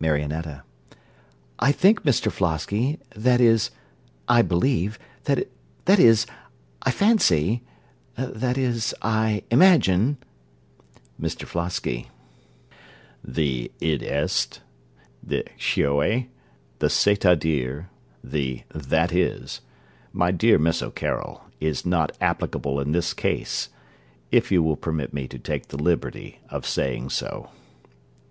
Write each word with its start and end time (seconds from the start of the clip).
MARIONETTA 0.00 0.62
I 1.58 1.70
think, 1.70 2.00
Mr 2.02 2.32
Flosky 2.32 2.98
that 3.14 3.42
is, 3.42 3.70
I 4.26 4.40
believe 4.40 4.98
that 5.24 5.48
is, 5.98 6.26
I 6.80 6.90
fancy 6.90 7.62
that 8.14 8.56
is, 8.56 8.94
I 9.02 9.42
imagine 9.50 10.16
MR 11.20 11.44
FLOSKY 11.46 12.08
The 13.22 13.70
[Greek: 13.78 13.78
toytesti], 13.78 13.78
the 13.82 13.86
id 13.86 14.02
est, 14.02 14.60
the 15.22 15.44
cioè, 15.58 16.26
the 16.78 16.88
c'est 16.88 17.20
à 17.26 17.38
dire, 17.38 17.90
the 18.24 18.62
that 18.74 19.12
is, 19.12 19.60
my 20.10 20.30
dear 20.30 20.58
Miss 20.58 20.80
O'Carroll, 20.82 21.42
is 21.60 21.84
not 21.84 22.16
applicable 22.22 22.80
in 22.80 22.92
this 22.92 23.12
case 23.12 23.68
if 24.32 24.50
you 24.50 24.62
will 24.62 24.76
permit 24.76 25.12
me 25.12 25.28
to 25.28 25.38
take 25.38 25.68
the 25.68 25.76
liberty 25.76 26.38
of 26.48 26.64
saying 26.64 27.10
so. 27.10 27.50